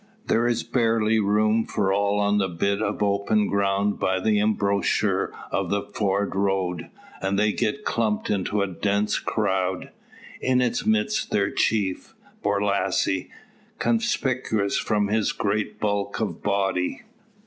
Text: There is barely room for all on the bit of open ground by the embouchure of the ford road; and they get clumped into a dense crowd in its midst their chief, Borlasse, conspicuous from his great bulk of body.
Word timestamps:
There 0.25 0.47
is 0.47 0.63
barely 0.63 1.19
room 1.19 1.63
for 1.67 1.93
all 1.93 2.19
on 2.19 2.39
the 2.39 2.47
bit 2.47 2.81
of 2.81 3.03
open 3.03 3.45
ground 3.47 3.99
by 3.99 4.19
the 4.19 4.39
embouchure 4.39 5.31
of 5.51 5.69
the 5.69 5.83
ford 5.83 6.35
road; 6.35 6.89
and 7.21 7.37
they 7.37 7.51
get 7.51 7.85
clumped 7.85 8.31
into 8.31 8.63
a 8.63 8.67
dense 8.67 9.19
crowd 9.19 9.91
in 10.41 10.59
its 10.59 10.87
midst 10.87 11.29
their 11.29 11.51
chief, 11.51 12.15
Borlasse, 12.43 13.27
conspicuous 13.77 14.75
from 14.75 15.09
his 15.09 15.31
great 15.33 15.79
bulk 15.79 16.19
of 16.19 16.41
body. 16.41 17.03